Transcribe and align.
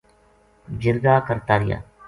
جِرگہ 0.79 1.15
کرتا 1.27 1.57
رہیا 1.59 1.79